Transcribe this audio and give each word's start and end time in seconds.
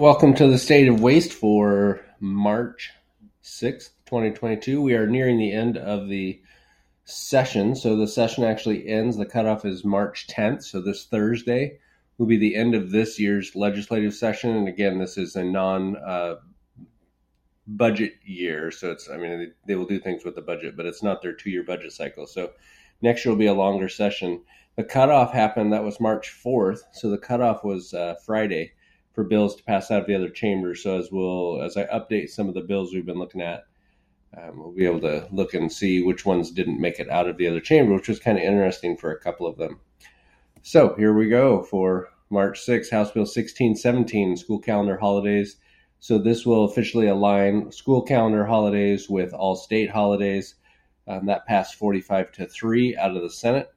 Welcome 0.00 0.32
to 0.36 0.46
the 0.46 0.56
State 0.56 0.88
of 0.88 1.02
Waste 1.02 1.30
for 1.30 2.00
March 2.20 2.90
6th, 3.44 3.90
2022. 4.06 4.80
We 4.80 4.94
are 4.94 5.06
nearing 5.06 5.36
the 5.36 5.52
end 5.52 5.76
of 5.76 6.08
the 6.08 6.40
session. 7.04 7.76
So 7.76 7.98
the 7.98 8.08
session 8.08 8.44
actually 8.44 8.88
ends. 8.88 9.18
The 9.18 9.26
cutoff 9.26 9.66
is 9.66 9.84
March 9.84 10.26
10th. 10.26 10.64
So 10.64 10.80
this 10.80 11.04
Thursday 11.04 11.80
will 12.16 12.24
be 12.24 12.38
the 12.38 12.56
end 12.56 12.74
of 12.74 12.90
this 12.90 13.20
year's 13.20 13.54
legislative 13.54 14.14
session. 14.14 14.56
And 14.56 14.68
again, 14.68 14.98
this 14.98 15.18
is 15.18 15.36
a 15.36 15.44
non 15.44 15.96
uh, 15.96 16.36
budget 17.66 18.14
year. 18.24 18.70
So 18.70 18.92
it's, 18.92 19.10
I 19.10 19.18
mean, 19.18 19.52
they 19.66 19.74
will 19.74 19.84
do 19.84 20.00
things 20.00 20.24
with 20.24 20.34
the 20.34 20.40
budget, 20.40 20.78
but 20.78 20.86
it's 20.86 21.02
not 21.02 21.20
their 21.20 21.34
two 21.34 21.50
year 21.50 21.62
budget 21.62 21.92
cycle. 21.92 22.26
So 22.26 22.52
next 23.02 23.26
year 23.26 23.32
will 23.32 23.38
be 23.38 23.48
a 23.48 23.52
longer 23.52 23.90
session. 23.90 24.40
The 24.76 24.84
cutoff 24.84 25.34
happened, 25.34 25.74
that 25.74 25.84
was 25.84 26.00
March 26.00 26.34
4th. 26.42 26.78
So 26.94 27.10
the 27.10 27.18
cutoff 27.18 27.64
was 27.64 27.92
uh, 27.92 28.14
Friday 28.24 28.72
for 29.20 29.24
bills 29.24 29.54
to 29.54 29.62
pass 29.64 29.90
out 29.90 30.00
of 30.00 30.06
the 30.06 30.14
other 30.14 30.30
chamber. 30.30 30.74
So 30.74 30.98
as 30.98 31.12
we'll 31.12 31.60
as 31.60 31.76
I 31.76 31.84
update 31.84 32.30
some 32.30 32.48
of 32.48 32.54
the 32.54 32.62
bills 32.62 32.94
we've 32.94 33.04
been 33.04 33.18
looking 33.18 33.42
at, 33.42 33.64
um, 34.34 34.58
we'll 34.58 34.72
be 34.72 34.86
able 34.86 35.00
to 35.00 35.28
look 35.30 35.52
and 35.52 35.70
see 35.70 36.02
which 36.02 36.24
ones 36.24 36.50
didn't 36.50 36.80
make 36.80 36.98
it 36.98 37.10
out 37.10 37.28
of 37.28 37.36
the 37.36 37.46
other 37.46 37.60
chamber, 37.60 37.92
which 37.92 38.08
was 38.08 38.18
kind 38.18 38.38
of 38.38 38.44
interesting 38.44 38.96
for 38.96 39.12
a 39.12 39.20
couple 39.20 39.46
of 39.46 39.58
them. 39.58 39.78
So 40.62 40.94
here 40.94 41.12
we 41.12 41.28
go 41.28 41.62
for 41.62 42.08
March 42.30 42.60
6, 42.60 42.90
House 42.90 43.10
Bill 43.10 43.24
1617, 43.24 44.38
school 44.38 44.58
calendar 44.58 44.96
holidays. 44.96 45.56
So 45.98 46.16
this 46.16 46.46
will 46.46 46.64
officially 46.64 47.08
align 47.08 47.70
school 47.72 48.00
calendar 48.00 48.46
holidays 48.46 49.10
with 49.10 49.34
all 49.34 49.54
state 49.54 49.90
holidays. 49.90 50.54
Um, 51.06 51.26
that 51.26 51.46
passed 51.46 51.74
45 51.74 52.32
to 52.32 52.46
3 52.46 52.96
out 52.96 53.16
of 53.16 53.22
the 53.22 53.28
Senate. 53.28 53.68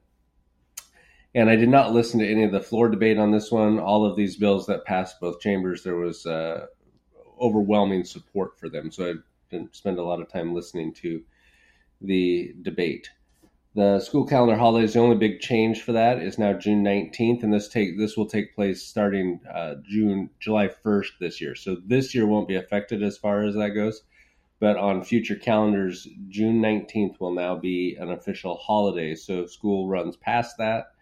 And 1.34 1.50
I 1.50 1.56
did 1.56 1.68
not 1.68 1.92
listen 1.92 2.20
to 2.20 2.30
any 2.30 2.44
of 2.44 2.52
the 2.52 2.60
floor 2.60 2.88
debate 2.88 3.18
on 3.18 3.32
this 3.32 3.50
one. 3.50 3.80
All 3.80 4.06
of 4.06 4.16
these 4.16 4.36
bills 4.36 4.66
that 4.66 4.84
passed 4.84 5.20
both 5.20 5.40
chambers, 5.40 5.82
there 5.82 5.96
was 5.96 6.26
uh, 6.26 6.66
overwhelming 7.40 8.04
support 8.04 8.58
for 8.58 8.68
them. 8.68 8.92
So 8.92 9.10
I 9.10 9.14
didn't 9.50 9.74
spend 9.74 9.98
a 9.98 10.04
lot 10.04 10.20
of 10.20 10.28
time 10.28 10.54
listening 10.54 10.92
to 10.94 11.22
the 12.00 12.54
debate. 12.62 13.10
The 13.74 13.98
school 13.98 14.24
calendar 14.24 14.56
holidays, 14.56 14.92
the 14.92 15.00
only 15.00 15.16
big 15.16 15.40
change 15.40 15.82
for 15.82 15.90
that 15.90 16.22
is 16.22 16.38
now 16.38 16.52
June 16.52 16.84
19th, 16.84 17.42
and 17.42 17.52
this 17.52 17.68
take 17.68 17.98
this 17.98 18.16
will 18.16 18.26
take 18.26 18.54
place 18.54 18.84
starting 18.84 19.40
uh, 19.52 19.74
June 19.84 20.30
July 20.38 20.68
1st 20.68 21.18
this 21.18 21.40
year. 21.40 21.56
So 21.56 21.78
this 21.84 22.14
year 22.14 22.26
won't 22.26 22.46
be 22.46 22.54
affected 22.54 23.02
as 23.02 23.18
far 23.18 23.42
as 23.42 23.56
that 23.56 23.70
goes, 23.70 24.04
but 24.60 24.76
on 24.76 25.02
future 25.02 25.34
calendars, 25.34 26.06
June 26.28 26.62
19th 26.62 27.18
will 27.18 27.34
now 27.34 27.56
be 27.56 27.96
an 27.98 28.12
official 28.12 28.56
holiday. 28.58 29.16
So 29.16 29.42
if 29.42 29.50
school 29.50 29.88
runs 29.88 30.14
past 30.16 30.56
that, 30.58 30.93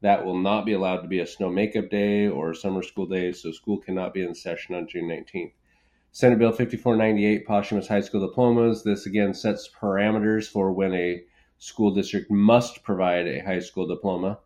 that 0.00 0.24
will 0.24 0.38
not 0.38 0.64
be 0.64 0.72
allowed 0.72 1.02
to 1.02 1.08
be 1.08 1.20
a 1.20 1.26
snow 1.26 1.50
makeup 1.50 1.90
day 1.90 2.28
or 2.28 2.54
summer 2.54 2.82
school 2.82 3.06
day, 3.06 3.32
so 3.32 3.50
school 3.50 3.78
cannot 3.78 4.14
be 4.14 4.22
in 4.22 4.34
session 4.34 4.74
on 4.74 4.86
June 4.86 5.08
19th. 5.08 5.52
Senate 6.12 6.38
Bill 6.38 6.52
5498, 6.52 7.46
posthumous 7.46 7.88
high 7.88 8.00
school 8.00 8.26
diplomas. 8.26 8.82
This 8.82 9.06
again 9.06 9.34
sets 9.34 9.68
parameters 9.68 10.48
for 10.48 10.72
when 10.72 10.94
a 10.94 11.22
school 11.58 11.92
district 11.92 12.30
must 12.30 12.82
provide 12.82 13.26
a 13.26 13.44
high 13.44 13.58
school 13.58 13.86
diploma. 13.86 14.38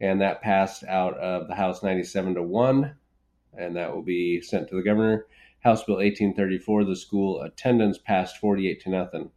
And 0.00 0.20
that 0.20 0.42
passed 0.42 0.84
out 0.84 1.16
of 1.18 1.48
the 1.48 1.54
House 1.54 1.82
97 1.82 2.34
to 2.34 2.42
1, 2.42 2.94
and 3.58 3.76
that 3.76 3.94
will 3.94 4.02
be 4.02 4.40
sent 4.40 4.68
to 4.68 4.76
the 4.76 4.82
governor. 4.82 5.26
House 5.60 5.84
Bill 5.84 5.96
1834, 5.96 6.84
the 6.84 6.96
school 6.96 7.40
attendance 7.42 7.98
passed 7.98 8.38
48 8.38 8.80
to 8.82 8.90
nothing. 8.90 9.30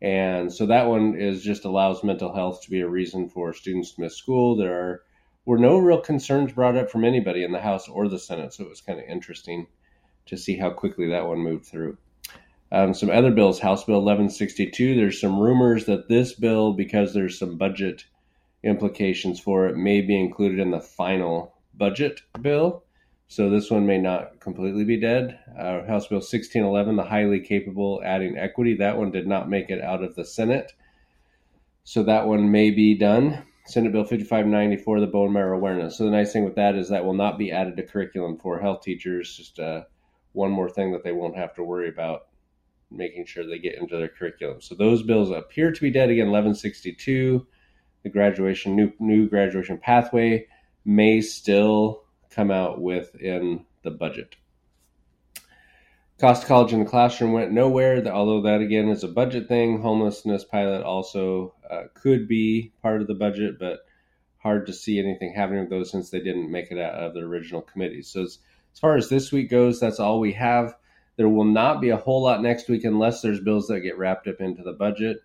And 0.00 0.52
so 0.52 0.66
that 0.66 0.86
one 0.86 1.16
is 1.16 1.42
just 1.42 1.64
allows 1.64 2.04
mental 2.04 2.32
health 2.32 2.62
to 2.62 2.70
be 2.70 2.80
a 2.80 2.88
reason 2.88 3.28
for 3.28 3.52
students 3.52 3.92
to 3.92 4.02
miss 4.02 4.16
school. 4.16 4.56
There 4.56 4.80
are 4.80 5.02
were 5.44 5.58
no 5.58 5.78
real 5.78 6.00
concerns 6.00 6.52
brought 6.52 6.76
up 6.76 6.90
from 6.90 7.04
anybody 7.04 7.42
in 7.42 7.52
the 7.52 7.60
House 7.60 7.88
or 7.88 8.06
the 8.06 8.18
Senate, 8.18 8.52
so 8.52 8.64
it 8.64 8.68
was 8.68 8.82
kind 8.82 8.98
of 8.98 9.06
interesting 9.06 9.66
to 10.26 10.36
see 10.36 10.58
how 10.58 10.68
quickly 10.70 11.08
that 11.08 11.26
one 11.26 11.38
moved 11.38 11.64
through. 11.64 11.96
Um, 12.70 12.92
some 12.92 13.08
other 13.08 13.30
bills, 13.30 13.58
House 13.58 13.84
Bill 13.84 14.02
1162. 14.02 14.94
There's 14.94 15.18
some 15.18 15.38
rumors 15.40 15.86
that 15.86 16.08
this 16.08 16.34
bill, 16.34 16.74
because 16.74 17.14
there's 17.14 17.38
some 17.38 17.56
budget 17.56 18.04
implications 18.62 19.40
for 19.40 19.66
it, 19.68 19.76
may 19.76 20.02
be 20.02 20.20
included 20.20 20.58
in 20.58 20.70
the 20.70 20.80
final 20.80 21.54
budget 21.74 22.20
bill. 22.42 22.84
So 23.30 23.50
this 23.50 23.70
one 23.70 23.86
may 23.86 23.98
not 23.98 24.40
completely 24.40 24.84
be 24.84 24.98
dead. 24.98 25.38
Uh, 25.50 25.86
House 25.86 26.08
Bill 26.08 26.18
1611, 26.18 26.96
the 26.96 27.04
highly 27.04 27.40
capable 27.40 28.00
adding 28.02 28.38
equity, 28.38 28.74
that 28.76 28.96
one 28.96 29.10
did 29.10 29.26
not 29.26 29.50
make 29.50 29.68
it 29.68 29.82
out 29.82 30.02
of 30.02 30.14
the 30.14 30.24
Senate. 30.24 30.72
So 31.84 32.02
that 32.04 32.26
one 32.26 32.50
may 32.50 32.70
be 32.70 32.96
done. 32.96 33.44
Senate 33.66 33.92
Bill 33.92 34.04
5594, 34.04 35.00
the 35.00 35.06
bone 35.06 35.34
marrow 35.34 35.58
awareness. 35.58 35.98
So 35.98 36.04
the 36.04 36.10
nice 36.10 36.32
thing 36.32 36.46
with 36.46 36.54
that 36.54 36.74
is 36.74 36.88
that 36.88 37.04
will 37.04 37.12
not 37.12 37.36
be 37.36 37.52
added 37.52 37.76
to 37.76 37.82
curriculum 37.82 38.38
for 38.38 38.58
health 38.58 38.80
teachers. 38.80 39.36
Just 39.36 39.60
uh, 39.60 39.82
one 40.32 40.50
more 40.50 40.70
thing 40.70 40.92
that 40.92 41.04
they 41.04 41.12
won't 41.12 41.36
have 41.36 41.54
to 41.56 41.62
worry 41.62 41.90
about 41.90 42.28
making 42.90 43.26
sure 43.26 43.46
they 43.46 43.58
get 43.58 43.76
into 43.76 43.98
their 43.98 44.08
curriculum. 44.08 44.62
So 44.62 44.74
those 44.74 45.02
bills 45.02 45.30
appear 45.30 45.70
to 45.70 45.80
be 45.82 45.90
dead 45.90 46.08
again. 46.08 46.30
1162, 46.30 47.46
the 48.04 48.08
graduation 48.08 48.74
new 48.74 48.90
new 48.98 49.28
graduation 49.28 49.76
pathway 49.76 50.46
may 50.86 51.20
still 51.20 52.04
come 52.30 52.50
out 52.50 52.80
with 52.80 53.14
in 53.16 53.64
the 53.82 53.90
budget. 53.90 54.36
Cost 56.18 56.46
college 56.46 56.72
in 56.72 56.80
the 56.80 56.84
classroom 56.84 57.32
went 57.32 57.52
nowhere, 57.52 58.04
although 58.08 58.42
that 58.42 58.60
again 58.60 58.88
is 58.88 59.04
a 59.04 59.08
budget 59.08 59.46
thing. 59.46 59.80
Homelessness 59.80 60.42
pilot 60.42 60.82
also 60.82 61.54
uh, 61.70 61.84
could 61.94 62.26
be 62.26 62.72
part 62.82 63.00
of 63.00 63.06
the 63.06 63.14
budget, 63.14 63.56
but 63.58 63.80
hard 64.38 64.66
to 64.66 64.72
see 64.72 64.98
anything 64.98 65.32
happening 65.32 65.60
with 65.60 65.70
those 65.70 65.90
since 65.92 66.10
they 66.10 66.18
didn't 66.18 66.50
make 66.50 66.72
it 66.72 66.78
out 66.78 66.94
of 66.94 67.14
the 67.14 67.20
original 67.20 67.62
committee. 67.62 68.02
So, 68.02 68.22
as, 68.22 68.38
as 68.72 68.80
far 68.80 68.96
as 68.96 69.08
this 69.08 69.30
week 69.30 69.48
goes, 69.48 69.78
that's 69.78 70.00
all 70.00 70.18
we 70.18 70.32
have. 70.32 70.74
There 71.16 71.28
will 71.28 71.44
not 71.44 71.80
be 71.80 71.90
a 71.90 71.96
whole 71.96 72.22
lot 72.22 72.42
next 72.42 72.68
week 72.68 72.82
unless 72.82 73.22
there's 73.22 73.40
bills 73.40 73.68
that 73.68 73.80
get 73.80 73.98
wrapped 73.98 74.26
up 74.26 74.40
into 74.40 74.64
the 74.64 74.72
budget. 74.72 75.18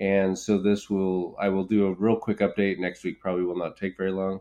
And 0.00 0.36
so, 0.36 0.58
this 0.58 0.90
will, 0.90 1.36
I 1.40 1.50
will 1.50 1.64
do 1.64 1.86
a 1.86 1.94
real 1.94 2.16
quick 2.16 2.38
update 2.38 2.80
next 2.80 3.04
week, 3.04 3.20
probably 3.20 3.44
will 3.44 3.56
not 3.56 3.76
take 3.76 3.96
very 3.96 4.10
long 4.10 4.40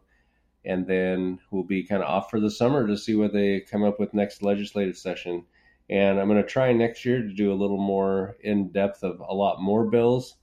and 0.66 0.86
then 0.88 1.40
we'll 1.52 1.64
be 1.64 1.84
kind 1.84 2.03
of 2.03 2.09
off 2.09 2.30
for 2.30 2.40
the 2.40 2.52
summer 2.52 2.88
to 2.88 2.97
see 2.97 3.16
what 3.16 3.34
they 3.34 3.62
come 3.62 3.84
up 3.84 4.00
with 4.00 4.14
next 4.14 4.44
legislative 4.44 4.97
session. 4.97 5.46
And 5.90 6.20
I'm 6.20 6.28
going 6.28 6.42
to 6.42 6.47
try 6.47 6.72
next 6.72 7.06
year 7.06 7.22
to 7.22 7.34
do 7.34 7.52
a 7.52 7.56
little 7.56 7.78
more 7.78 8.38
in 8.42 8.72
depth 8.72 9.03
of 9.03 9.19
a 9.19 9.34
lot 9.34 9.62
more 9.62 9.86
bills 9.86 10.36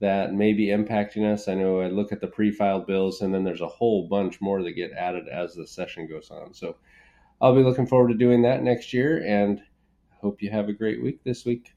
that 0.00 0.34
may 0.34 0.52
be 0.52 0.66
impacting 0.66 1.30
us. 1.30 1.46
I 1.46 1.54
know 1.54 1.80
I 1.80 1.88
look 1.88 2.12
at 2.12 2.20
the 2.20 2.26
pre 2.26 2.50
filed 2.50 2.86
bills, 2.86 3.20
and 3.20 3.32
then 3.32 3.44
there's 3.44 3.60
a 3.60 3.68
whole 3.68 4.08
bunch 4.08 4.40
more 4.40 4.62
that 4.62 4.72
get 4.72 4.92
added 4.92 5.28
as 5.28 5.54
the 5.54 5.66
session 5.66 6.06
goes 6.06 6.30
on. 6.30 6.52
So 6.54 6.76
I'll 7.40 7.54
be 7.54 7.62
looking 7.62 7.86
forward 7.86 8.08
to 8.08 8.14
doing 8.14 8.42
that 8.42 8.62
next 8.62 8.92
year, 8.92 9.22
and 9.24 9.62
hope 10.20 10.42
you 10.42 10.50
have 10.50 10.68
a 10.68 10.74
great 10.74 11.02
week 11.02 11.22
this 11.24 11.44
week. 11.44 11.74